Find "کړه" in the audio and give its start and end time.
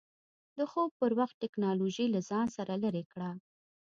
3.11-3.29